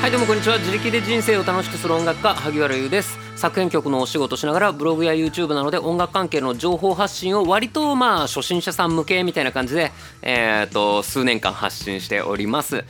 [0.00, 0.56] はいどうもこんにちは。
[0.56, 3.18] 自力で人生を楽しくする音楽家萩原優です。
[3.36, 9.92] 作編曲のお仕事しながらブログや YouTube などで音楽関係の情報発信を割とまあ初心者さん向けみたいな感じで
[10.22, 12.82] えっ、と数年間発信しております。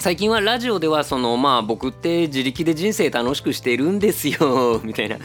[0.00, 5.18] 最近はラジオではそのまあ僕って自力で人生楽しくしてるんですよ みたいな。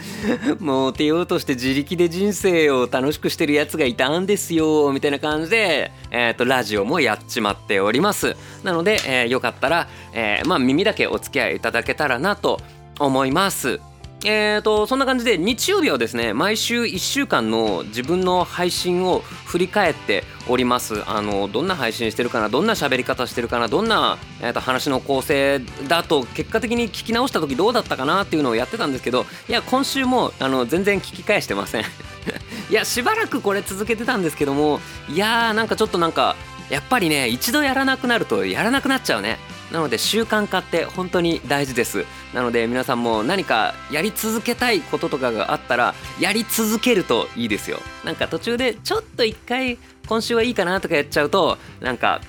[0.58, 8.36] もう手ようとして自力で人生を楽しくしてるやつがいたんですよみたいな感じで、えー、とラジオもやっちまっております。
[8.64, 12.60] なので、えーよかったら、えまあ耳だけお付き合いいただけたらなと
[12.98, 13.80] 思います。
[14.26, 21.02] えーとそんな感じで日曜日はですね毎週1週間の自分の配信を振り返っております。
[21.06, 31.84] あのどんな配信してるかなどんな喋り方してるかなどんな、えー、と話の構成だと結果的に聞き直した時どうだったかなっていうのをやってたんですけどいや今週もあの全然聞き返してません。
[32.70, 34.80] いやしばらくこれ続けてたんですけども
[35.10, 36.34] いやーなんかちょっとなんか
[36.70, 39.38] やっぱりね一度やらなくなるとやらなくなっちゃうね。
[39.74, 42.04] なので習慣化って本当に大事です。
[42.32, 47.80] なので皆さんも何かやり続けたいこととかがあったらやり続けるといいですよ。
[48.04, 52.20] なんか途中でちょっと一回今週はいいかなとかやっちゃうとなんか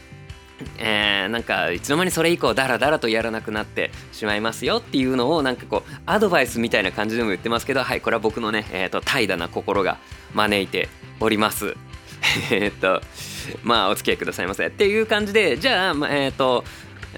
[0.80, 10.00] えー、なんかいつの間にそれ以降ダラダラとやらなくなってしまいますよっていうのをなんかこうアドバイスみたいな感じでも言ってますけどはいこれは僕のね、えー、と怠惰な心が
[10.34, 11.76] 招いております。
[12.52, 13.02] えっと
[13.64, 14.68] まあお付き合いくださいませ。
[14.68, 16.64] っていう感じでじゃあ、まあ、えっ、と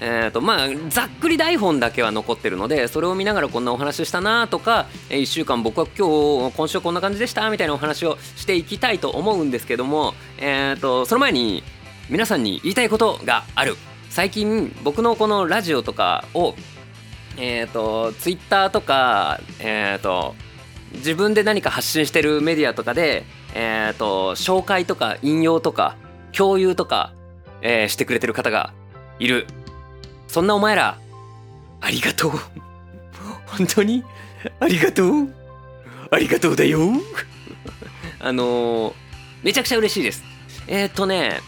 [0.00, 11.64] えーとまあ、ざっくり台本だけは残ってるのでそれを見ながらこんなお話したなとか1週間僕は今日今週こんな感じでしたみたいなお話をしていきたいと思うんですけども、えー、とその前に
[12.08, 13.76] 皆さんに言いたいことがある。
[14.08, 16.54] 最近僕のこのラジオとかを
[17.36, 20.34] えっ、とツイッターとかえっ、と
[20.94, 25.96] 自分で何か発信してるメディアとかでえっ、と紹介とか引用とか
[26.32, 27.12] 共有とか、
[27.60, 28.72] えーしてくれてる方が
[29.18, 29.46] いる。
[30.28, 30.98] そんなお前ら、
[31.80, 32.32] ありがとう。
[33.46, 34.04] 本当に？
[34.60, 35.34] ありがとう？
[36.10, 36.80] ありがとうだよ。
[38.20, 38.94] あのー
[39.42, 40.22] めちゃくちゃ嬉しいです。
[40.66, 41.40] えーっとね、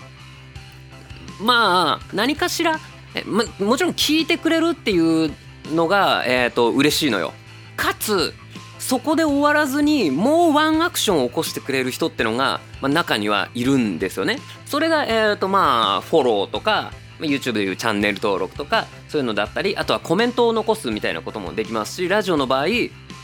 [1.41, 2.79] まあ、何かしら、
[3.15, 5.33] えま、もちろん聞いてくれるっていう
[5.73, 7.33] のが、えーっと、嬉しいのよ。
[7.77, 8.33] かつ、
[8.79, 14.39] そこで終わらずにもうワンアクションを起こしてくれる人ってのが、まあ、中にはいるんですよね。
[14.67, 16.93] それが、えーっとまあ、フォローとか、
[17.27, 22.67] YouTube でいうチャンネル登録とかそういうのだったりあとはコメントを残すみたいなこともできますしラジオの場合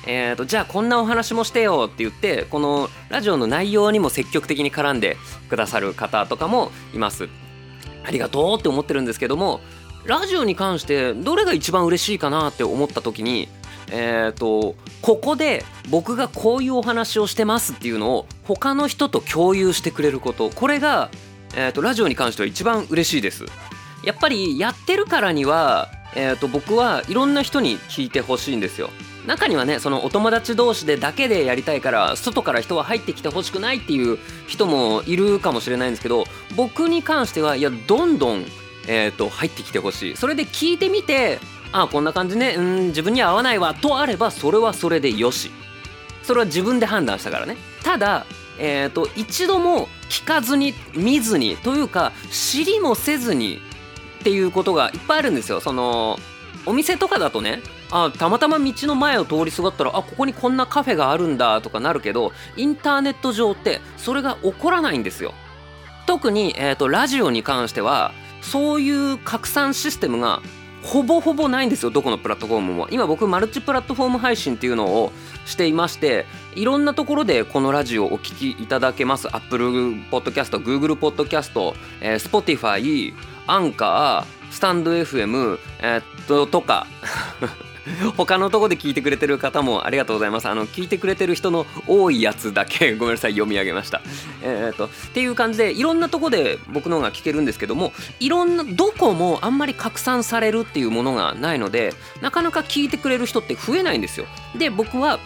[0.09, 5.17] えー、とじゃあこんなお話もしてよって言ってこのラジオの内容にも積極的に絡んで
[5.49, 7.29] くださる方とかもいます。
[8.05, 9.59] ありがとうって思ってるんですけども
[10.05, 13.49] ラジオに関してどれが一番嬉しいかなって思った時に
[13.91, 20.51] えー、とここで僕がこういうお話をしてますっていうのを他の人と共有してくれること。
[20.51, 21.11] これが、
[21.55, 23.45] えー、とラジオに関しては一番嬉しいです。
[24.07, 28.89] やっぱりやってるからには、えー、と僕はいろんな人に聞いてほしいんですよ。
[29.27, 38.45] 中にはねそのお友達同士でだけでやりたいから外から人は入ってきてほしくないっていう人もいるかもしれないんですけど僕に関してはいやどんどん、
[38.87, 40.17] えー、と入ってきてほしい。
[40.17, 41.41] それで聞いてみて
[41.73, 45.51] あこんな感じねうん自分には合わないわとあればそれはそれでよし。
[46.23, 47.57] それは自分で判断したからね。
[47.83, 48.25] ただ
[48.59, 53.61] えー、と一度も聞かずに見ずにというか知りもせずに
[54.27, 55.61] っていうことがいっぱいあるんですよ。
[55.61, 56.19] その
[56.67, 65.33] お店とかだとねあたまたま道の前を通りすがったらあここにこんなカフェがあるんだとかなるけどインターネット上ってそれが起こらないんですよ。
[66.09, 68.11] 特に、えー、とラジオに関しては
[68.43, 70.43] そういう拡散システムが
[70.83, 72.89] ほぼほぼないんですよどこのプラットフォームも。
[72.91, 75.13] 今僕マルチプラットフォーム配信っていうのを
[75.45, 76.27] していまして
[76.57, 79.29] いろんなところでこのラジオをお聞きいただけます。
[79.29, 79.71] Apple
[80.11, 83.15] Podcast、Google Podcast、えー、Spotify、
[83.47, 86.87] アンカー、スタンド FM、えーっととか
[88.17, 90.49] 他のとこで聞いてくれてる方もありがとうございます。
[90.49, 94.03] あの聞いてくれてる人の多いやつだけ ごめんなさい読み上げました。
[94.43, 104.27] えー、っとっていう感じでいろんなとこで僕の方が聞けるんですけどもいろんなどこもあんまり拡散されるっていうものがないのでなかなか聞いてくれる人って増えないんですよ。
[104.57, 105.21] で僕は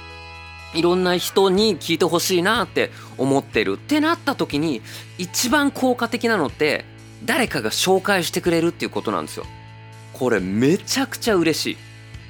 [0.75, 4.83] いろんな人に聞いてほしいなって思ってるってなった時に
[5.19, 6.85] 一番効果的なのって
[7.25, 9.47] 誰かが紹介してくれるっていうことなんですよ。
[10.13, 11.77] これめちゃくちゃ嬉しい。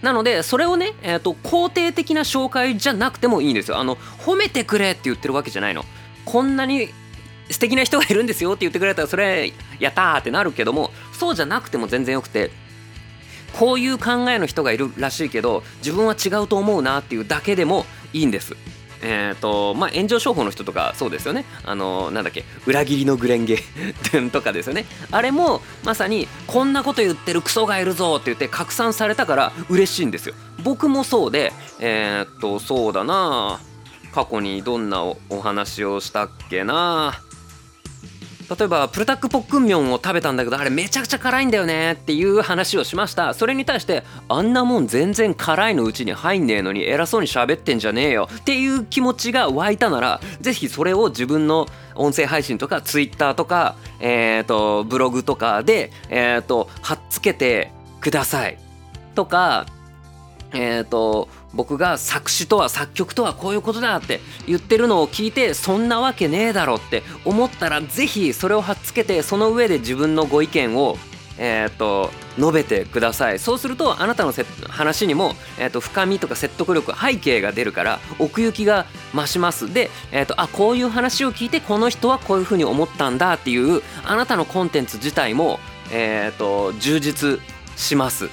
[0.03, 3.79] なのでそれをね、えー、と肯定的な紹介じゃなくてもいいんですよ。
[3.79, 5.85] あの褒めてくれって言ってるわけじゃないの。
[6.25, 6.89] こんなに
[7.51, 12.51] 素敵な人がいるんですよって言ってくれたらそれやったーってなるけどもそうじゃなくても全然よくて
[13.53, 18.55] こういう考えの人がいるらしいけど自分は違うと思うなっていうだけでもいいんです
[19.03, 21.45] えーとまあ、炎上商法の人とかそうですよね。
[21.65, 23.59] あのなんだっけ裏切りのグレンゲ
[24.33, 24.87] とかですよね。
[25.11, 30.35] あれもまさにこんなこと言ってるクソがいるぞって言って拡散されたから嬉しいんですよ。
[30.63, 33.61] 僕もそうでえー、っとそうだな。
[34.13, 37.21] 過去にどんなお話をしたっけな。
[38.51, 43.33] 例えばプルタックポックンミョンを食べたんだけどあれめちゃくちゃ辛いんだよねっていう話をしました。
[43.33, 48.29] それに対してあんなもん全然辛いのうちに入んねえのに偉そうに喋ってんじゃねえよ。
[48.39, 57.71] っていう気持ちが湧いたなら是非それを自分の音声配信とかツイッターとかえ、ー、とブログとかでえっ、ー、と貼っつけて
[58.01, 58.59] ください。
[59.15, 59.67] とか
[60.53, 70.97] えっ、ー、と僕が作詞とは作曲とはこういうことだって言ってるのを聞いてそんなわけねえだろって思ったら是非それを貼っつけてその上で自分のご意見を
[71.43, 73.39] えーと、述べてください。
[73.39, 74.33] そうするとあなたの
[74.69, 79.73] 話にも、えーと、深みとか説得力背景が出るから奥行きが増します。
[79.73, 85.61] で、えーと、あこういう話を聞いてこの人はこういうふうに思ったんだっていうあなたのコンテンツ自体も、
[85.91, 87.41] えー、と充実
[87.75, 88.29] します。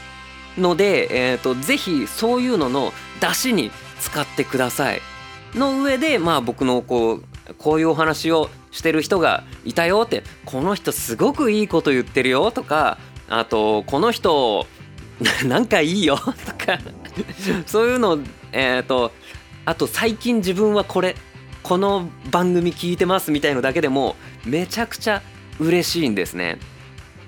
[0.58, 5.02] ので、えーと、ぜひそういうのの出汁に使ってください
[5.54, 7.24] の上でまあ僕のこう
[7.58, 12.98] こういうお話をしてる人がいたよってこの人すごくいいこと言ってるよとか
[13.30, 14.68] あとこの人
[15.46, 16.80] なんかいいよ とか
[17.66, 18.20] そういうの
[18.52, 19.12] えっ、ー、と
[19.66, 21.16] あと最近自分はこれ
[21.64, 24.16] この番組聞いてますみたいのだけでも
[24.46, 25.22] めちゃくちゃ
[25.60, 26.60] 嬉しいんですね。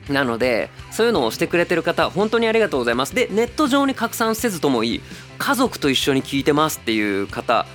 [0.10, 3.16] なのでそういうのをしてくれてる方本当にありがとうございます。
[3.16, 5.02] でネット上に拡散せずともいい
[5.38, 7.66] 家族と一緒に聞いてますっていう方、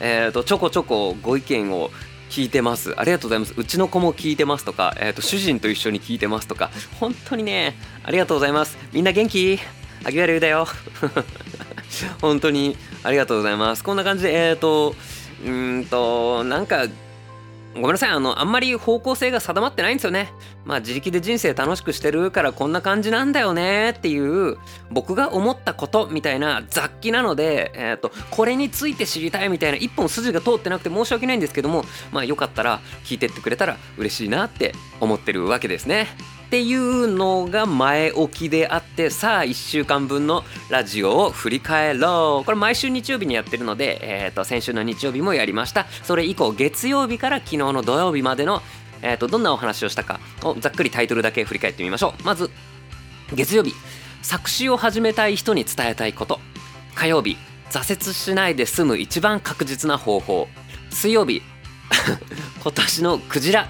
[0.00, 1.90] えーと、ちょこちょこご意見を
[2.30, 2.94] 聞いてます。
[2.98, 3.54] ありがとうございます。
[3.56, 6.70] うちの子も聞いてますとか、えーと、主人と一緒に聞いてますとか
[7.00, 8.78] 本当にねありがとうございます。
[8.92, 9.58] みんな元気？
[10.04, 10.66] あげわれるだよ。
[12.22, 13.84] 本当にありがとうございます。
[13.84, 14.94] こんな感じでえっ、ー、と
[15.44, 16.86] うんとなんか
[17.74, 20.32] ごめんなさいあのあんまり方向性が定まってないんですよね
[20.64, 24.58] まあ自力で人生楽しくしてるからこんな感じなんだよねっていう
[24.90, 36.08] 僕が思ったことみたいな雑記なので、えーと、これについて知りたいみたいな一本筋が通ってなくて申し訳ないんですけどもまあよかったら聞いてってくれたら嬉しいなって思ってるわけですね。
[36.50, 42.44] っていうのが前置きであってさあ1週間分のラジオを振り返ろう。
[42.44, 45.86] これ毎週日曜日にやってるので、えー、と先週の日曜日もやりました。
[46.02, 48.62] それ以降月曜日から昨日の土曜日までの、
[49.00, 52.24] えー、とどんなお話をしたかをざっくりタイトルだけ振り返ってみましょう。
[52.24, 52.50] まず
[53.32, 53.72] 月曜日。
[54.22, 56.40] 作詞を始めたい人に伝えたいこと。
[56.96, 57.36] 火曜日。
[57.70, 60.48] 挫折しないで済む一番確実な方法。
[60.90, 61.42] 水曜日。
[62.60, 63.68] 今年のクジラ。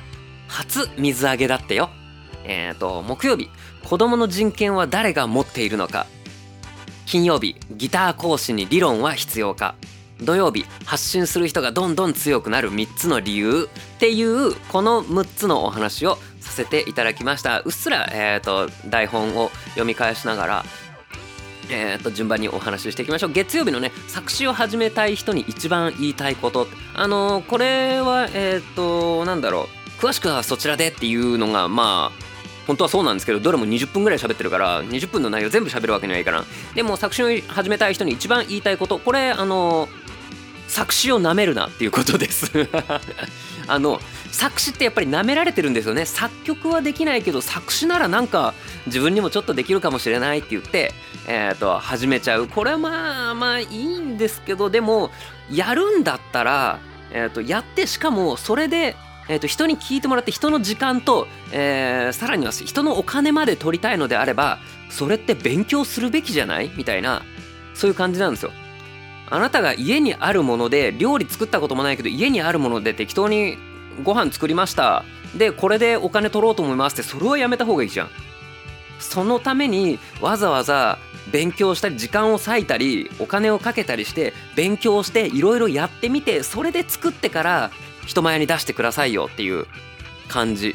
[0.48, 1.90] 初水揚げだってよ。
[2.44, 3.50] えーと、木曜日
[3.84, 6.06] 子どもの人権は誰が持っているのか。
[7.06, 9.74] 金曜日ギター講師に理論は必要か。
[10.20, 13.68] 土曜日発信する人がどんどん強くなる3つの理由。
[13.96, 17.60] っていうこの6つのお話をさせていただきました。
[17.60, 20.64] うっすら、えーと、台本を読み返しながら
[21.70, 23.32] えー、と順番にお話ししていきましょう。
[23.32, 26.66] 月曜日のね作詞を始めたい人に一番言いたいこと。
[26.94, 30.04] あのー、これはえっ、ー、となんだろう。
[30.04, 32.29] 詳しくはそちらでっていうのがまあ
[32.66, 36.42] 本当はそうなんですけどどれも20分ぐらい喋ってるから20分の内容全部喋るわけにはいかない。
[36.74, 39.88] でも作詞を始めたい人に一番言いたいことこれあの
[40.70, 42.50] 作詞をなめるなっていうことです。
[43.66, 46.06] あの作詞ってやっぱりなめられてるんですよね。
[46.06, 48.54] 作曲はできないけど作詞ならなんか
[48.86, 50.94] 自分にもちょっとできるかもしれないって言って
[51.26, 52.46] えっ、ー、と始めちゃう。
[52.46, 55.10] これはまあまあいいんですけどでも
[55.50, 56.78] やるんだったら
[57.12, 58.94] えーとやってしかもそれで
[59.30, 64.58] えー、と人に聞いてもらって人の時間と、えー、さらには人のお金まで取りたいのであれば
[64.90, 66.72] それって勉強するべきじゃない？
[66.76, 67.22] みたいな
[67.72, 68.50] そういう感じなんですよ。
[69.30, 73.56] あなたが家にあるもので料理作ったこともないけど家にあるもので適当に
[74.02, 75.04] ご飯作りました
[75.36, 78.08] でこれでお金取ろうと思いますってそれはやめた方がいいじゃん。
[78.98, 80.98] そのためにわざわざ
[81.30, 87.70] 勉強したり時間を割いたりお金をかけたりして勉強していろいろやってみてそれで作ってから
[88.10, 89.66] 人前に出してくださいよっていう
[90.28, 90.74] 感じ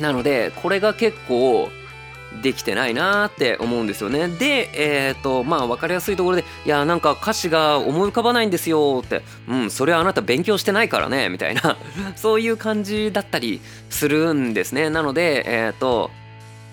[0.00, 1.68] なのでこれが結構
[2.42, 4.28] できてないなーって思うんですよね。
[4.28, 11.76] でえっ、ー、とまあ分かりやすいところで「いやなんか歌詞が思い浮かばないんですよ」って「うんそれはあなた勉強してないからね」みたいな。
[12.16, 13.60] そういう感じだったり
[13.90, 14.88] するんですね。
[14.88, 16.10] なのでえっ、ー、と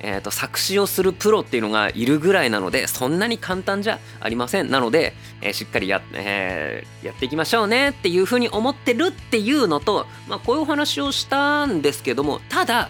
[0.01, 4.69] えーと、作詞をするプロっていうのがいるぐらいなのでそんなに簡単じゃありません。
[4.69, 12.89] なので、えー、しっかりや,、えー、やっていきましょうねっていうふうに思ってるっていうのと、まあ、こういうお話をしたんですけどもただ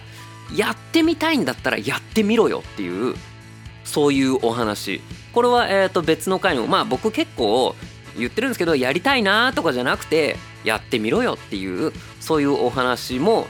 [0.54, 3.14] やってみたいんだったらやってみろよっていう
[3.84, 5.00] そういうお話。
[5.32, 7.74] これは、えーと別の回のまあ僕結構
[8.16, 13.46] 言ってるんですけどやりたいなとかじゃなくてやってみろよっていうそういうお話も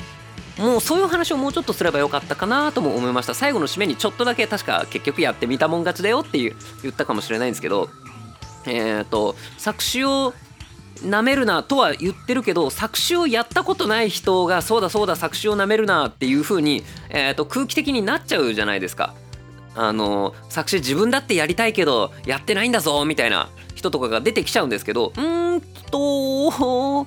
[0.61, 7.89] もうそういう話をもうちょっとすればよかったかなとも思いました最後の締めにちょっとだけ確か結局やってみたもん勝ちだよっていう言ったかもしれないんですけど
[8.67, 10.35] えっ、ー、と作詞を
[11.03, 19.15] なめるなとは言ってるけど作詞をやったことない人がそうだそうだ作詞をなめるなっていう風に、えー、と空気的になっちゃうじゃないですか。
[19.77, 23.49] あの作詞自分だってやりたいけどやってないんだぞみたいな
[23.81, 25.61] 人とかが出てきちゃうんですけどうーん
[25.91, 27.07] と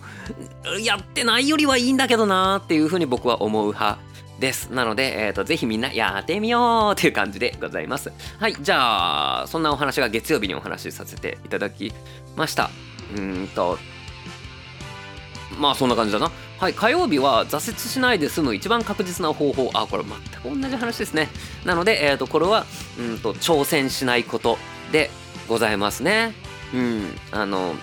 [0.81, 3.99] やってないよりはいいんだけどなっていう風に僕は思う派
[4.39, 4.73] です。
[4.73, 8.11] なので、えーと、ぜひみんなやってみようっていう感じでございます。
[8.39, 11.93] はいじゃあそんなお話が月曜日にお話しさせていただき
[12.35, 12.71] ました。
[13.15, 13.77] うんと
[15.59, 16.31] まあそんな感じだな。
[16.59, 19.69] はい火曜日は挫折しないで済む一番確実な方法。
[19.75, 21.29] あこれ全く同じ話ですね。
[21.65, 22.65] なので、えーと、これは
[22.99, 24.57] うんと挑戦しないこと
[24.91, 25.11] で
[25.47, 26.33] ございますね。
[26.73, 27.15] うん。
[27.31, 27.75] あの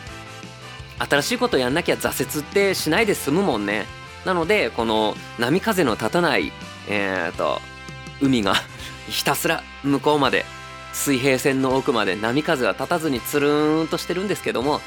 [0.99, 3.87] 新しいことやんなきゃ挫折ってしないで済むもんね。
[4.25, 6.53] なのでこの波風の立たない
[6.89, 7.61] えーと
[8.21, 8.55] 海が
[9.09, 10.45] ひたすら向こうまで
[10.93, 14.81] 水平線の奥まで波風は立たずにつるーんとしてるんですけども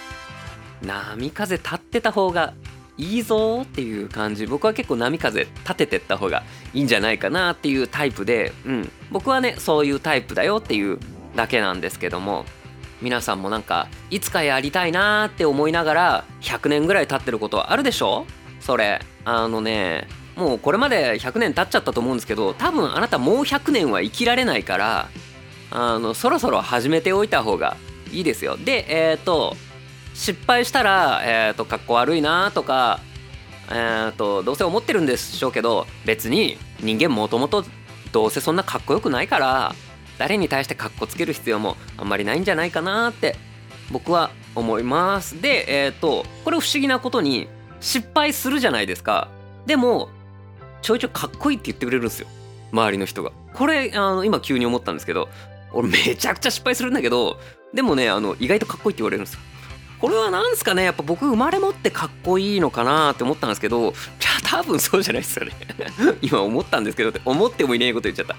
[0.84, 2.54] 波風立ってた方が
[2.98, 4.46] いいぞっていう感じ。
[4.46, 6.44] 僕は結構波風立ててった方が
[6.76, 11.00] いいんじゃないかなっていうタイプで、うん、僕はねそういうタイプだよっていう
[11.36, 12.46] だけなんですけども
[13.04, 18.26] 皆さんもなんかいつかやりたいなーって思いながら100年ぐらい経ってることあるでしょ？
[18.60, 19.02] それ。
[19.26, 25.10] あのねもうこれまで100年経っちゃったと思うんですけど多分あなたもう100年は生きられないから
[25.70, 27.78] あのそろそろ始めておいた方が
[28.12, 28.58] いいですよ。
[28.58, 29.56] でえっ、ー、と
[30.14, 33.00] 失敗したら、えーと、かっこ悪いなとか、
[33.70, 37.66] えーと、どうせ思ってるんでしょうけど別に人間もともと
[38.12, 39.76] どうせそんなかっこよくないから
[40.18, 43.36] 誰に対してかっこつける必要もあんまりないんじゃないかなって
[43.92, 45.42] 僕は思います。
[45.42, 47.48] でえっ、ー、とこれ不思議なことに
[47.80, 49.30] 失敗するじゃないですか。
[49.66, 50.10] でも
[50.82, 52.28] ちょいちょいかっこいいって言ってくれるんですよ。
[52.72, 53.32] 周りの人が。
[53.54, 55.30] これあの今急に思ったんですけど
[55.72, 57.40] 俺めちゃくちゃ失敗するんだけど
[57.74, 59.40] でもねあの意外とかっこいいって言われるんですよ。
[60.00, 60.84] これは何すかね？
[60.84, 65.54] やっぱ僕生まれ持ってかっこいいのかなって思ったんですけどじゃあ多分そうじゃないですよね。
[66.22, 68.36] 今思ったんですけどって思ってもいないこと言っちゃった。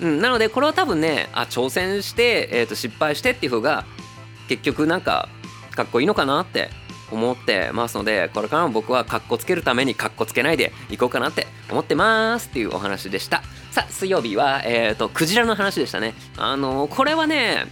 [0.00, 3.84] うん、なのでこれは多分ねあ挑戦して、えー、と失敗してっていう方が
[4.48, 5.28] 結局なんか
[5.74, 6.70] かっこいいのかなって
[7.10, 13.42] 思ってますのでこれからも僕はかっこつけるためにかっこつけないでいこうかなって思ってますっていうお話でした。
[13.70, 16.14] さあ水曜日はえっ、ー、とクジラの話でしたね。
[16.36, 17.66] あのー、これはね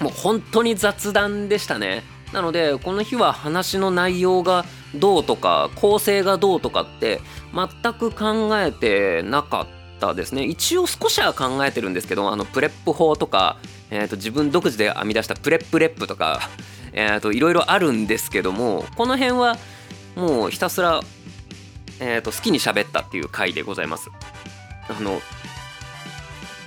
[0.00, 2.04] もう本当に雑談でしたね。
[2.32, 7.20] なのでこの日は話の内容がどうとか構成がどうとかって
[7.54, 9.81] 全く考えてなかった
[10.14, 10.44] ですね。
[10.44, 13.56] 一応少しは考えてるんですけどあの PREP 法とか、
[13.90, 16.50] えー、と自分独自で編み出したプレップレップとか、
[16.92, 19.56] えー、といろいろあるんですけどもこの辺は
[20.16, 21.00] もうひたすら、
[22.00, 24.10] えー、と好きに喋ったっていう回でございます。
[24.88, 25.22] あの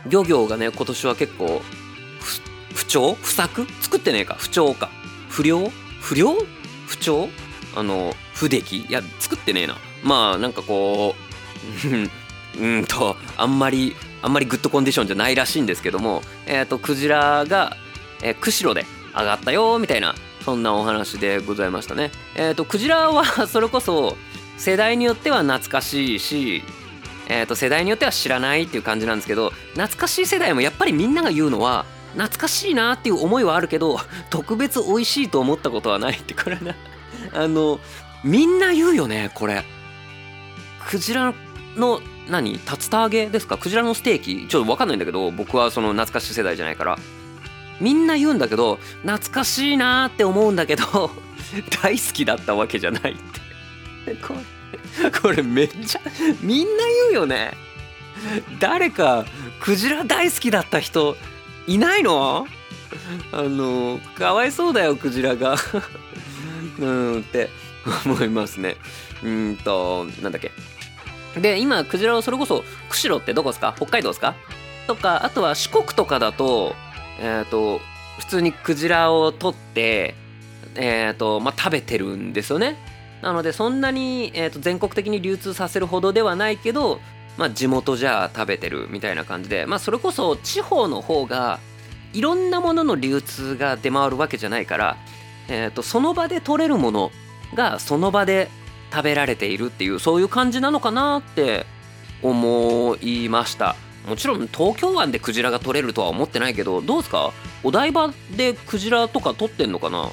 [0.07, 1.61] 漁業がね今年は結構
[2.73, 3.15] 不調？
[3.21, 3.67] 不作？
[3.81, 4.35] 作ってねえか？
[4.35, 4.89] 不調か？
[5.29, 5.71] 不良？
[6.01, 6.35] 不良？
[6.87, 7.29] 不調？
[7.75, 8.77] あの不出来？
[8.77, 9.77] いや作ってねえな。
[10.03, 12.24] まあなんかこう
[12.59, 17.75] うんとあんまりあんまりグッドコンディションじゃないらしいんですけどもえ、ー、とクジラが、
[18.23, 22.11] えー、釧路で上がったよみたいなそんなお話でございましたね。
[22.35, 24.15] え、ー、とクジラは それこそ
[24.57, 26.63] 世代によっては懐かしいし
[27.27, 36.75] えー、と世代によっては知らないっていう感じなんですけど懐かしい世代もやっぱりみんなが言うのは懐かしいなっていう思いはあるけど特別美味しいと思ったことはないってこれな。
[37.33, 37.79] あの
[38.23, 39.63] みんな言うよねこれ。
[40.87, 41.33] クジラの
[41.75, 42.53] の何？
[42.53, 43.57] 竜田揚げですか？
[43.57, 44.47] クジラのステーキ。
[44.47, 46.97] ちょっと分かんないんだけど僕はその懐かしい世代じゃないから。
[47.81, 51.11] みんな言うんだけど懐かしいなって思うんだけど
[51.83, 53.15] 大好きだったわけじゃないっ
[54.05, 54.15] て。
[54.15, 54.33] こ
[55.03, 56.01] れ これめっちゃ
[56.41, 57.51] みんな言うよね。
[58.59, 59.25] 誰か
[59.59, 61.17] クジラ大好きだった人
[61.67, 62.47] いないの？
[63.33, 65.55] あのかわいそうだよクジラが。
[66.79, 67.49] うんって
[68.05, 68.77] 思いますね。
[69.23, 70.51] うんとなんだっけ？
[71.41, 73.73] で今クジラをそれこそ釧路ってどこですか？
[73.75, 74.35] 北海道ですか？
[74.87, 76.73] とかあとは四国とかだと
[77.19, 77.79] えっ、ー、と
[78.19, 80.15] 普通にクジラを取って
[80.75, 82.77] えっ、ー、とまあ食べてるんですよね。
[83.21, 86.99] なのでそんなに、えー、と全国的に流通させるほどではないけど
[87.37, 91.59] まあ、地元じゃ食べてるみたいな感じで、まあ、それこそ地方の方が
[92.13, 94.97] いろんなものの流通が出回るわけじゃないから、
[95.49, 97.11] えー、とその場で取れるもの
[97.53, 98.49] がその場で
[98.95, 101.65] 食べられているっていうそういう感じなのかなって
[102.23, 103.75] 思いました。
[104.07, 107.33] もちろん東京湾でクジラが取れるとは思ってないけどどうですか？
[107.63, 110.11] お台場でクジラとか取ってんのかな？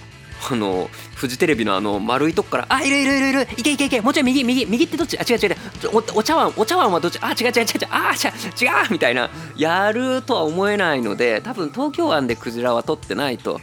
[0.50, 3.42] あのフジテレビのあの丸いとこから「あいるいるいるいる。
[3.42, 4.00] いけいけいけ。
[4.00, 5.16] もうちょい右右右ってどっち？
[5.16, 5.56] あ違う違う違う。
[5.92, 7.18] おお茶碗お茶碗はどっち？
[7.20, 7.88] あ違う違う違う違う。
[7.90, 9.30] あ違う違う」みたいな。
[9.56, 13.60] やるとは思えないので多分東京湾でクジラは取ってないと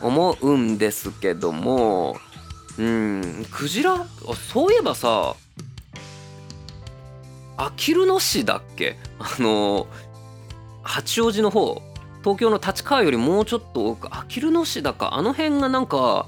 [0.00, 2.18] 思うんですけども
[2.78, 3.46] うん。
[3.50, 4.06] クジラ？
[4.52, 5.34] そういえばさ
[7.56, 8.96] あきる野市だっけ？
[9.18, 9.86] あの
[10.82, 11.82] 八王子の方。
[12.22, 15.14] 東京の立川よりもうちょっと奥あきる野市だか。
[15.14, 16.26] あの辺がなんか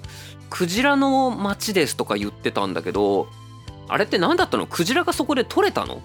[0.48, 3.28] クジラの町ですとか言ってたんだけど
[3.88, 4.66] あれって何だったの？
[4.66, 6.00] クジラがそこで取れたの？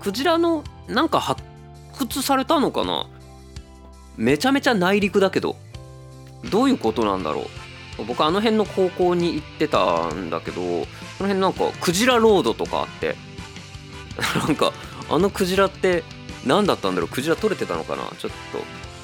[0.00, 1.42] クジラのなんか発
[1.98, 3.06] 掘されたのかな？
[4.16, 5.56] めちゃめちゃ内陸だけど。
[6.50, 7.46] どういうことなんだろう？
[8.02, 10.60] 僕あの辺の高校に行ってたんだけど
[11.18, 13.16] その辺なんかクジラロードとかあって
[14.46, 14.72] なんか
[15.10, 16.04] あのクジラって
[16.44, 17.08] 何だったんだろう？
[17.08, 18.02] クジラ取れてたのかな？
[18.18, 18.30] ちょっ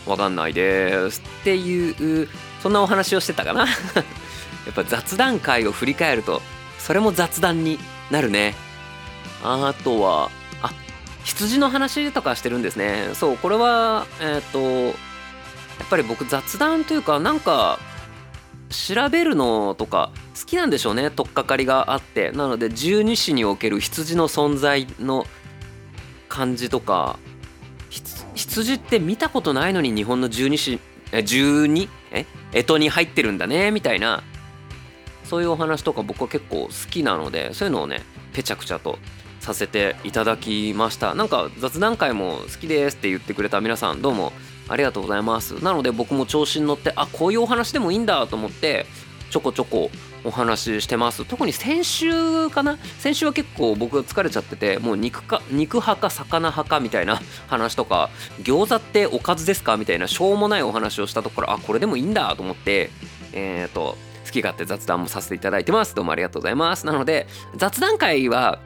[0.04, 2.28] とわかんないですっていう
[2.62, 3.66] そんなお話をしてたかな？
[4.66, 6.42] やっぱ雑談会を振り返ると
[6.78, 7.78] それも雑談に
[8.10, 8.54] なるね。
[9.42, 10.30] あとは
[10.62, 10.72] あ
[11.24, 13.10] 羊の話とかしてるんですね。
[13.14, 17.78] そうこれはえっ、とやっぱり僕雑談というかなんか
[18.70, 22.30] 調べるのとか好きなんでしょうね取っかかりがあって。
[22.32, 25.26] なので十二支における羊の存在の
[26.28, 27.18] 感じとか
[28.34, 30.78] 羊って見たことないのに日本の十二支
[31.12, 31.88] え十二？
[32.12, 32.26] え？
[32.52, 34.22] 干支に入ってるんだねみたいな。
[35.24, 38.98] そういうお話とか僕は結構好きなのでそういうのをねぺちゃくちゃと
[39.40, 41.14] させていただきました。
[41.14, 44.32] なんか雑談会も好きですって言ってくれた皆さんどうも
[44.68, 45.62] ありがとうございます。
[45.64, 48.86] なので僕も調子に乗ってあこういうお話でもいいんだと思って
[49.30, 49.90] ちょこちょこ
[50.24, 51.24] お話ししてます。
[51.24, 52.78] 特に先週かな？
[52.98, 58.10] 先週は結構僕が疲れちゃっててもう肉か肉派か魚派かみたいな話とか
[58.42, 59.76] 餃子っておかずですか？
[59.76, 62.90] みたいなしょうもないお話をしたところあこれでもいいんだと思って
[63.32, 63.96] えっ、ー、と
[64.26, 65.94] 好き勝手雑談もさせていただいてます。
[65.94, 66.84] どうもありがとうございます。
[66.84, 68.60] なので雑談会は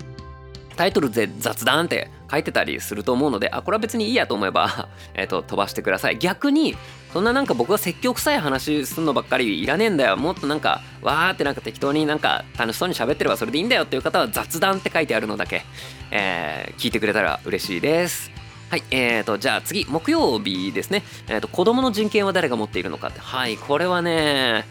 [0.76, 6.76] タイトルで雑談って書いてたりすると思うのであこれは別にいいやと思えば えと飛ばしてください逆に
[7.12, 15.64] そんななんか僕が説教臭い話すんのばっかりいらねえんだよもっとなんかわーってなんか適当になんか楽しそうに喋ってればそれでいいんだよっていう方は雑談って書いてあるのだけ、
[16.10, 18.32] えー、聞いてくれたら嬉しいです
[18.72, 21.02] はい、えーと、じゃあ次、木曜日ですね。
[21.28, 23.20] えーと、子供の人権は誰が持っているのかって。
[23.20, 24.64] はい、これはね、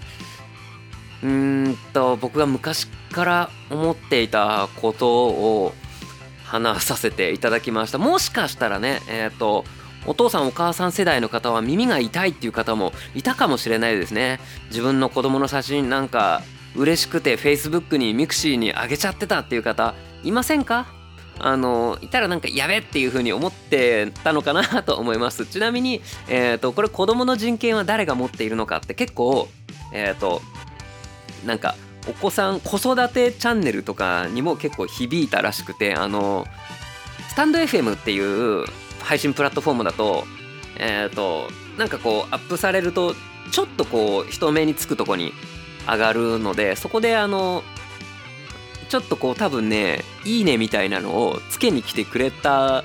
[1.21, 5.75] うーんと、僕が昔から思っていたことを、
[6.51, 7.97] 話させていただきました。
[7.97, 9.63] もしかしたらねえっ、ー、と
[10.05, 14.39] お父さんお母さん世代の方は耳が痛いっていう方もいたかもしれないですね。
[14.69, 16.41] 自分の子供の写真なんか
[16.75, 20.87] 嬉しくて Facebook に mixi に上げちゃってたっていう方いませんか？
[21.39, 25.45] あのいたらなんかやべっていう風に思ってたのかなと思います。
[25.45, 29.47] ちなみに、えーと、これ子供の人権は誰が持っているのかって結構
[29.93, 30.41] えっ、ー、と
[31.45, 31.75] なんか
[32.07, 36.45] お子さん子育てチャンネルとかにも結構響いたらしくてあの
[37.29, 38.65] スタンド FM っていう
[38.99, 40.23] 配信プラットフォームだと
[40.77, 43.15] えっ、ー、となんかこうアップされると
[43.51, 45.33] ちょっとこう人目につくとこに
[45.87, 47.63] 上がるのでそこであの
[48.89, 52.83] ちょっとこう多分ねいいねみたいなのをつけに来てくれた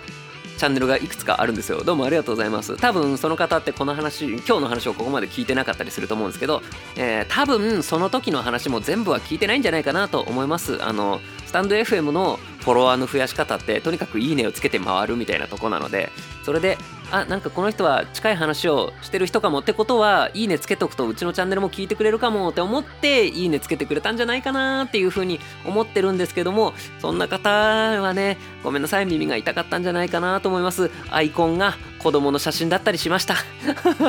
[0.57, 1.85] チャンネルがいくつかあるんですよ。
[1.85, 2.77] どうもありがとうございます。
[2.77, 6.63] 多分その方ってこの話今日の話をここまで聞いてなかったりすると思うんですけど、
[6.97, 10.83] えー、多分その時の話も全部は聞いてないんじゃないかなと思います。
[10.83, 16.11] あのスタンド FM のフォロワーの増やし方ってとにかくいいねをつけて回るみたいなとこなので
[16.45, 16.77] それで
[17.13, 30.91] あなんかこの人は近い話をしてる人かもってことはいいねつけとくとうちのチャンネルも聞いてくれるかもって思っていいねつけてくれたんじゃないかなっていうふうに思ってるんですけどもそんな方はねごめんなさい耳が痛かったんじゃないかなと思います。
[31.11, 33.37] アイコンが子供の写真だったりしました。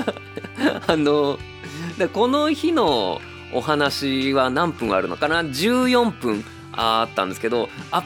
[0.88, 1.38] あの
[2.12, 3.22] この日の
[3.54, 8.04] お話は何分あるのかな？14分あったんですけどあ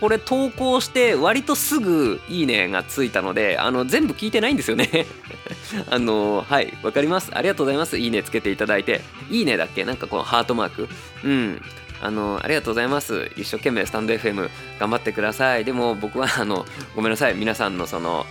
[0.00, 5.06] これ投稿して割とすぐいいねがついたのであの全部聞いてないんですよね。
[5.90, 7.30] あのはいわかります。
[7.34, 7.98] ありがとうございます。
[7.98, 9.00] いいねつけていただいて。
[9.30, 9.84] いいねだっけ？
[9.84, 10.88] なんかこのハートマーク。
[11.24, 11.62] うん。
[12.00, 13.30] あのありがとうございます。
[13.36, 15.64] 一生懸命スタンド FM 頑張ってください。
[15.64, 17.34] でも僕はあのごめんなさい。
[17.34, 18.24] 皆さんのその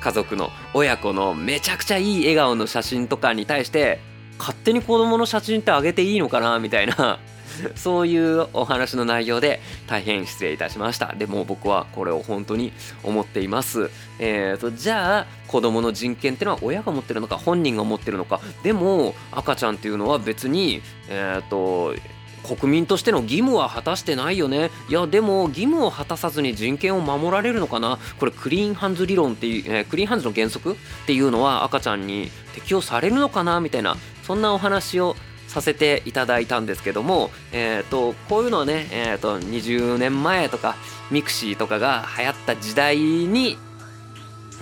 [0.00, 3.98] 家族の親子のめちゃくちゃいい笑顔の写真とかに対して
[4.38, 6.58] 勝手に子供の写真ってあげていいのかな？
[6.60, 7.18] みたいな。
[7.76, 11.14] そういうお話の内容で大変失礼いたしました。
[11.16, 13.90] でも僕はこれを本当に思っています。
[14.18, 18.40] えーとじゃあ子供の人権ってのは親が持ってるのか本人が持ってるのか。
[18.62, 21.94] でも赤ちゃんっていうのは別にえっ、ー、と
[22.42, 24.70] 国民としての義務は果たしてないよね。
[24.88, 27.98] いやでも義務を果たさずに人権を守られるのかな。
[28.18, 35.16] これクリーンハンズ理論っていう、えー、クリーンハンズの原則っていうのは赤ちゃんに適用されるのかなみたいなそんなお話を
[35.50, 40.76] させていただいたんですけども、えーと、こういうのはね、えーと、20年前とか
[41.10, 43.58] mixi とかが流行った時代に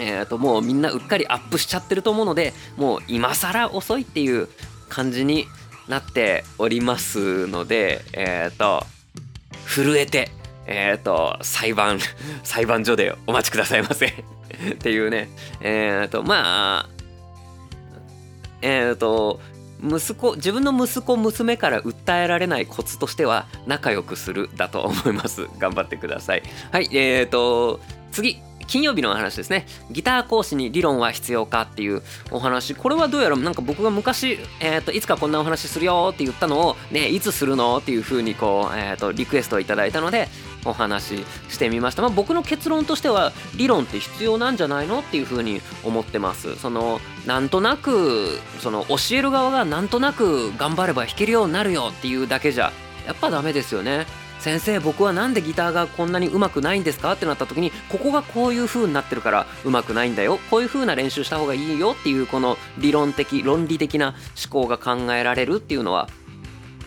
[0.01, 4.48] えーと、もうみんなうっかりアップしちゃってると思うのでもう今更遅いっていう
[4.88, 5.46] 感じに
[5.88, 8.87] なっておりますのでえっ、ー、と
[9.66, 10.31] 震えて
[10.66, 11.98] えっ、ー、と裁判
[12.44, 14.07] 裁判所でお待ちくださいませ。
[14.07, 15.29] っていうね
[15.61, 16.88] えっ、ー、とまあ
[18.62, 19.40] えっ、と
[19.83, 25.47] 息子自分の息子娘から訴えられないコツとしては仲良くするだと思います。
[25.59, 26.43] 頑張ってください。
[26.73, 29.67] はいえっ、と次金曜日の話ですね。
[29.91, 32.75] ギター講師に理論は必要かっていうお話。
[32.75, 40.29] これはどうやらなんか僕が昔、えーと、いつかこんなお話するよって言ったのをねいつするのっていう風にこう、えーと、リクエストをいただいたので
[40.64, 46.57] お話ししてみました、まあ、僕の結論としては理論って必要なんじゃないのっていう風に思ってます。
[46.57, 52.73] そのなんとなくその教える側がなんとなく頑張れば弾けるようになるよっていうだけじゃ
[53.07, 54.07] やっぱダメですよね。
[54.38, 60.38] 先生僕は何でギターがこんなに上手くないんですかってなった時にここがこういう風になってるから上手くないんだよ。
[60.51, 66.09] こういう風な練習した方がいいよっていうこの理論的論理的な思考が考えられるっていうのは、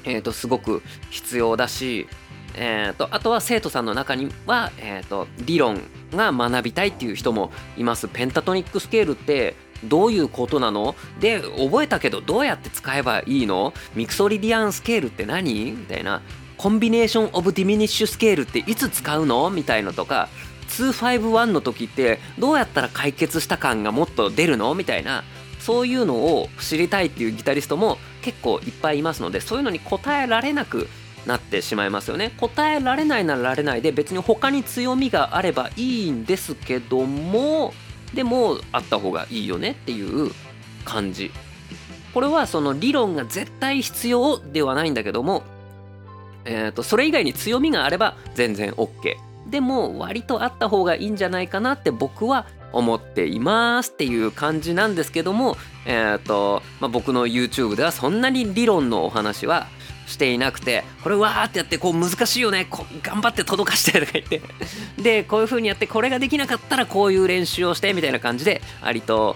[0.05, 2.07] えー、とすごく必要だし、
[2.55, 5.79] えー、とあとは生徒さんの中には、えー、と理論
[6.13, 8.07] が学びたいっていう人もいます。
[8.07, 10.95] ペンタトニックスケールってどういうことなの？
[11.19, 13.73] で覚えたけどどうやって使えばいいの？
[13.95, 15.71] ミクソリディアンスケールって何？
[15.71, 16.21] みたいな。
[16.57, 19.49] コンビネーション・オブ・ディミニッシュ・スケールっていつ使うの？
[19.49, 20.29] みたいのとか。
[20.67, 24.73] 251の時ってどうやったら解決した感がもっと出るの？
[24.75, 25.23] みたいな。
[25.59, 30.87] そういうのを知りたいっていうギタリストも結構いっぱいいますのでそういうのに答えられなく
[31.25, 32.34] なってしまいますよね。
[32.38, 37.73] 答えられないならられないで別に他に強みがあればいいんですけども
[38.13, 40.31] でもあった方がいいよねっていう
[40.86, 41.31] 感じ。
[42.13, 45.43] これはその理論が絶対必要ではないんだけども
[46.45, 49.15] えーと、それ以外に強みがあれば全然 OK
[49.49, 59.67] でも割とあった方がいいんじゃないかなって僕は思っていますっていう感じなんですけども、えーとまあ、僕の YouTube ではそんなに理論のお話は
[60.07, 64.41] していなくてこれわーってやってこう難しいよねこ頑張って届かしてとか言って。
[65.01, 69.35] でこういう風にやってこれができなかったらこういう練習をしてみたいな感じで割と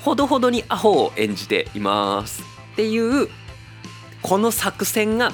[0.00, 2.42] ほどほどにアホを演じています。
[2.72, 3.28] っていう
[4.22, 5.32] この作戦が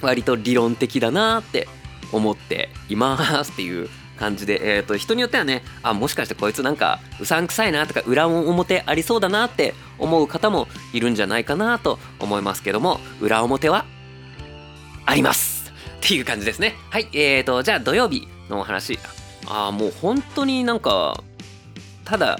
[0.00, 1.68] 割と理論的だなって
[2.12, 3.52] 思っています。
[3.52, 13.84] っていう感じで、えー、と人によってはねあもしかしてこいつなんかうさんくさいなとか裏表ありそうだなって思う方もいるんじゃないかなと思いますけども裏表は
[15.04, 15.72] あります。
[15.98, 16.74] っていう感じですね。
[16.90, 18.98] はいえーとじゃあ土曜日のお話。
[19.48, 21.22] ああもう本当になんか
[22.04, 22.38] ただ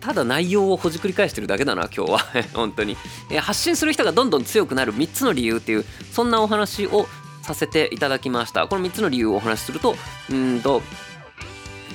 [0.00, 2.18] ただ内容をほじくり返してるだけだな今日は。
[2.54, 2.96] 本当に、
[3.30, 7.06] え発信する人がどんどん強くなる3つの理由っていうそんなお話を
[7.54, 8.66] させていただきました。
[8.68, 9.96] この3つの理由をお話しすると
[10.30, 10.82] うんと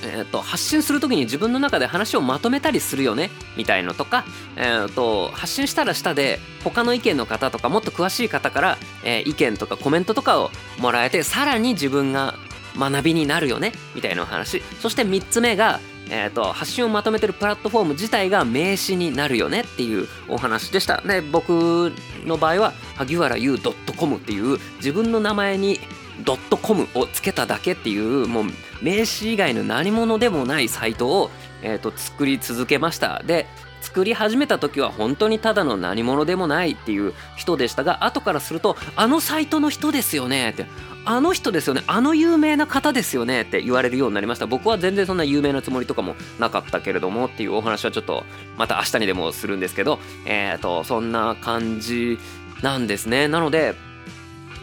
[0.02, 4.24] えーと、発信する時に自分の中で話をまとめたりするよねみたいのとか、
[4.56, 12.34] えーと、発信したら下で他の意見の方とかもっと詳しい方から、えー、意見とかコメントとかをもらえてさらに自分が
[12.76, 14.62] 学びになるよねみたいなお話。
[14.80, 21.00] そして3つ目がえーと、発信をまとめてるプラットフォーム自体が名詞になるよねっていうお話でした。
[21.00, 21.92] で僕
[22.24, 23.58] の場合は萩原優
[23.96, 25.80] .com っていう自分の名前に
[26.24, 28.44] ドットコムをつけただけっていうもう
[28.82, 31.30] 名詞以外の何者でもないサイトを、
[31.62, 33.22] えーと作り続けました。
[33.24, 33.46] で
[33.86, 40.66] 作り始めた時は本当にただの何者でもないっていう人でしたが後からするとあのサイトの人ですよねって
[41.06, 41.84] あの人ですよね。
[41.86, 44.46] あの有名な方ですよねって言われるようになりました。
[44.46, 48.24] 僕は全然そんな有名なつもりとかもなかったけれどもっていうお話はちょっと
[48.58, 52.18] また明日にでもするんですけどえっ、ー、とそんな感じ
[52.60, 53.28] なんですね。
[53.28, 53.76] なので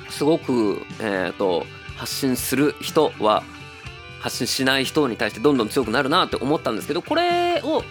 [0.09, 3.43] すごくえ、ー、と発信する人は
[4.19, 7.83] 発信しない人に対してどんどん強くなるなって思ったんですけどこれを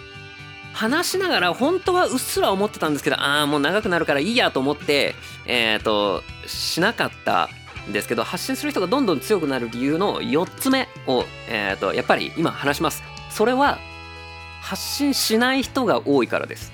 [0.73, 7.49] 話しながら本当はうっすら思ってたんですけどああもう長くなるからいいやと思ってえっ、ー、としなかった
[7.91, 13.03] ですけど発信する人がどんどん強くなる理由の4つ目を、えーと、やっぱり今話します。
[13.29, 13.79] それは
[14.61, 16.71] 発信しない人が多いからです。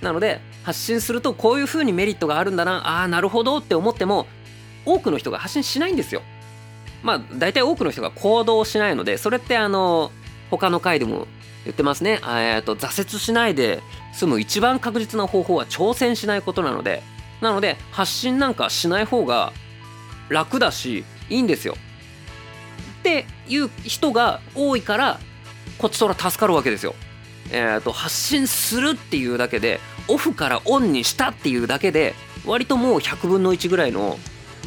[0.00, 4.26] なので発信するとこういう風にメリットがあるんだなああなるほどって思っても
[4.84, 6.22] 多くの人が発信しないんですよ。
[7.02, 10.10] まあ大体多くの人が行動しないのでそれってあの
[10.50, 11.26] 他の回でも
[11.64, 12.20] 言ってますね。
[12.22, 13.80] えーと挫折しないで
[14.12, 17.02] 済む一番確実な方法は挑戦しないことなので。
[17.40, 19.52] なので発信なんかしない方が
[20.28, 21.76] 楽だしいいんですよ。
[23.00, 25.20] っていう人が多いから
[25.78, 26.94] こっちとら助かるわけですよ。
[27.50, 34.18] えーと、発信するっていうだけでオフからオンにしたっていうだけで割ともう100分の1ぐらいの、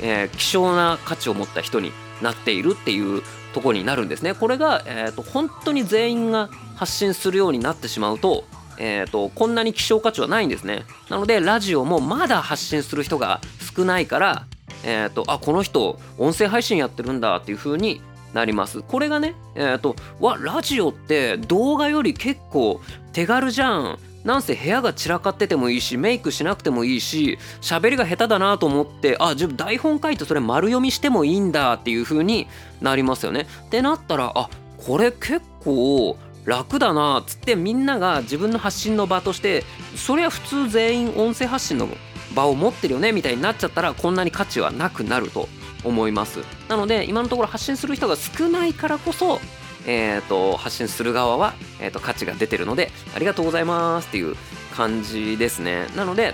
[0.01, 1.91] えー、希少な価値を持った人に
[2.21, 3.21] なっているっていう
[3.53, 4.33] とこになるんですね。
[4.33, 8.45] これが、えーと、本当に全員が発信するようになってしまうと,、
[8.77, 10.83] えーと、こんなに希少価値はないんですね。
[11.09, 13.41] なのでラジオもまだ発信する人が
[13.75, 14.45] 少ないから
[14.83, 18.01] えーと、あこの人音声配信やってるんだっていう風に
[18.33, 22.79] なりますこれがねえっ、ー、とわラジオって動画より結構
[23.11, 32.47] 手軽じゃんなんせ部屋が散らかっててもいいしメイクしなくてもいいし喋りが下手だなと思ってあ自分台本書いてそれ丸読みしてもいいんだっていう風に
[32.81, 33.47] なりますよね。
[33.67, 39.63] ってなったらあこれ結構楽だなっつってみんなが自分の発信の場として
[39.95, 41.87] そりゃ普通全員音声発信の
[42.33, 45.47] 場を持ってるよねみたいになっちゃったらこんなに価値はなくなると
[45.83, 46.39] 思います。
[46.67, 49.39] なので今のところ発信する人が少ないからこそ
[49.85, 54.35] えーと、発信する側は、えーと、価値が出てるのでありがとうございますっていう
[54.75, 55.87] 感じですね。
[55.95, 56.33] なので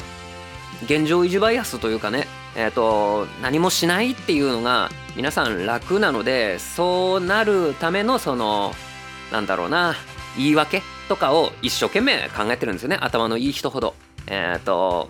[0.86, 2.28] 現状維持バイアスというかね
[2.58, 8.74] えーと、何もしないっていうのが皆さん楽なのでそうなるためのその
[9.32, 9.96] なんだろうな
[10.38, 12.98] 言い訳とかを一生懸命考えてるんですよね。
[13.02, 13.94] 頭のいい人ほど。
[14.28, 15.10] えっ、ー、と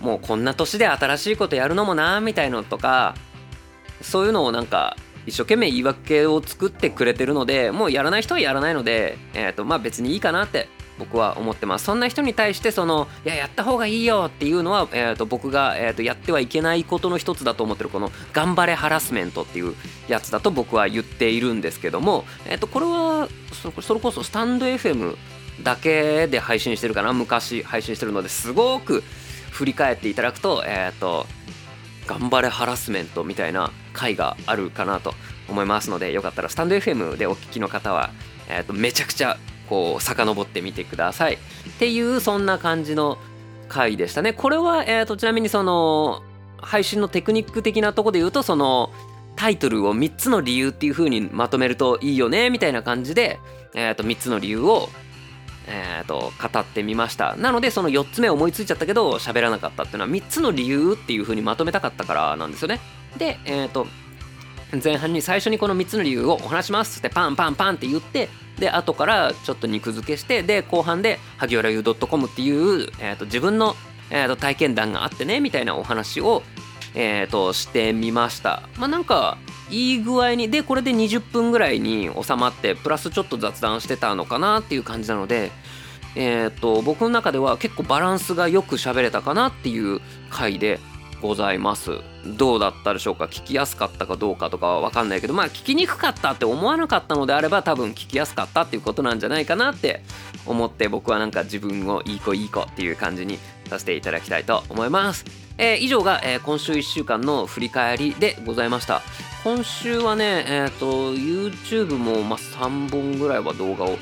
[0.00, 3.14] もうこんな年で新しいことやるのもなみたいのとか
[4.00, 11.86] そういうのをなんか一生懸命言い訳を作ってくれてるのでもうやらない人はやらないので、えーとまあ、別にいいかなって僕は思ってます。
[11.86, 19.74] そんな人に対してそのいややった方がいいよっていうのは、えー、と僕が、えー、とやってはいけないことの一つだと思ってるこの頑張れハラスメントっていう
[20.08, 23.28] やつだと僕は言っているんですけども、えー、とこれは
[23.82, 25.16] それこそスタンド FM
[25.62, 29.02] だけで配信してるかな昔配信してるのですごく
[29.60, 31.26] 振り返っていただくとえっ、ー、と
[32.06, 35.12] 頑張れハラスメントみたいな回があるかなと
[35.50, 38.08] 思いますのでよかったらスタンド FM でお聞きの方は、
[38.48, 39.36] えー、とめちゃくちゃ
[39.68, 41.34] こう遡ってみてください。
[41.34, 41.38] っ
[41.78, 43.18] ていうそんな感じの
[43.68, 44.32] 回でしたね。
[44.32, 46.22] これは、えー、とちなみにその
[46.56, 48.90] 配信のテクニック的なとこで言うとその
[49.36, 53.38] タイトルを3つの理由っていう風にまとめるといいよねみたいな感じで、
[53.74, 54.88] えー、と3つの理由を
[55.66, 57.36] えーと、語ってみました。
[57.36, 62.80] なのでその4つ目思いついちゃったけど喋らなかったっていうのは3つの理由っていう風にまとめたかったからなんですよね。
[63.16, 63.86] でえっ、ー、と
[64.82, 73.74] 前半に最初にこの3つの理由をお話しますってパンパンパンって言ってで後からちょっと肉付けしてで後半で萩原優 .com っていう、えーと、自分の、
[74.10, 76.42] えーと、体験談があってねみたいなお話を、
[76.94, 78.62] えーとしてみました。
[78.76, 79.38] まあなんか
[79.70, 85.50] いい具合にでこれで20分ぐらいに収まってプラスちょっと雑談してたのかなっていう感じなので
[86.16, 90.80] えっ、と僕の中では結構バランスがよく喋れたかなっていう回で
[91.22, 91.98] ございます。
[92.36, 93.24] どうだったでしょうか？
[93.24, 100.02] 聞きやすかったかどうかとかは分かんないけどまあ聞きにくかったって思わなかったのであれば多分聞きやすかったっていうことなんじゃないかなって
[100.46, 105.24] 思って僕はなんか自分をいい子いい子っていう感じにさせていただきたいと思います、
[105.58, 109.02] えー、以上が、えー、今週1週間の振り返りでございました。
[109.42, 113.96] 今週はねえっ、ー、と YouTube もまあ3本ぐらいは動画を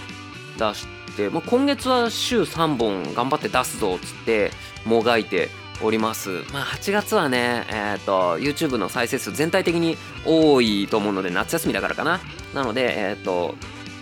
[0.58, 4.50] 出してもう今月は週3本頑張って出すぞっつって
[4.84, 5.48] もがいて
[5.82, 6.42] おります。
[6.52, 9.96] まあ8月はね、えっ、ー、と YouTube の再生数全体的に
[10.26, 12.20] 多いと思うので夏休みだからかな。
[12.52, 13.54] なので、えっ、ー、と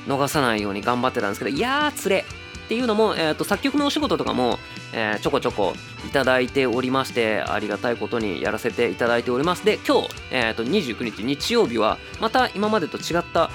[0.07, 2.25] 逃さないように頑張ってたんですけど、いやーつれ
[2.67, 4.59] っていうのも、えーと、作曲のお仕事とかも、
[4.93, 5.73] えー、ちょこちょこ
[6.05, 9.65] いただいておりましてありがたいことにやらせていただいております。
[9.65, 13.51] で今日、えーと、29日日曜日はまた今までと違った、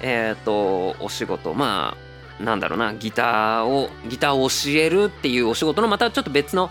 [0.00, 1.52] えーとお仕事。
[1.52, 1.94] ま
[2.40, 6.70] あなんだろうなギターをギターを教えるっていうお仕事のまたちょっと別の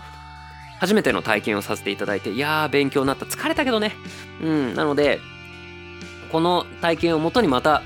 [0.80, 3.24] 初めての体験をさせていただいていやー勉強になった。
[3.24, 3.94] 疲れたけどね。
[4.42, 5.20] うんなので
[6.32, 7.82] この体験をもとにまた、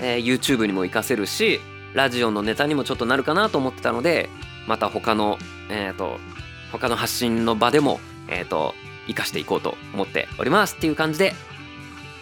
[0.00, 1.60] えー、YouTube にも活かせるし
[1.94, 4.28] ラジオのネタにもちょっとなるかなと思ってたので
[4.66, 6.18] また他のえっ、ー、と
[6.72, 8.74] 他の発信の場でもえっ、ー、と
[9.06, 11.34] 生かしていこうと思っておりますっていう感じで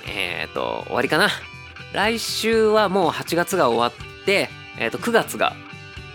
[0.06, 1.28] えっ、ー、と終わりかな。
[1.92, 5.54] 来週はもう8月が終わってえっ、と9月が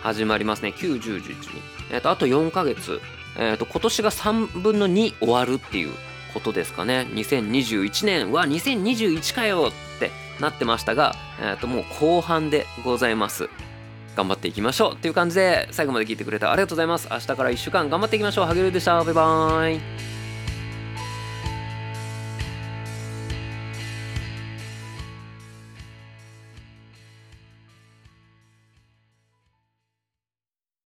[0.02, 0.74] 始まりますね。
[0.76, 1.36] 9 10 11
[1.92, 3.02] えっ、とあと4ヶ月。
[3.38, 5.94] えっ、と今年が3分の2終わるっていう
[6.34, 7.08] ことですかね。
[7.12, 8.32] 2021年。
[8.32, 13.50] は2021かよってなってましたが、えー、ともう後半でございます。
[14.16, 17.08] 頑張っていきましょうっていう感じで最後まで聞いてくれてありがとうございます。
[17.12, 18.46] 明日から1週間頑張っていきましょう。
[18.46, 19.04] ハゲルでした。
[19.04, 20.23] バイバーイ。